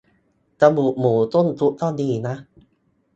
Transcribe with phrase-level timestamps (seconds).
[0.61, 2.35] กระดูกหมูต้มซุป ก็ดีนะ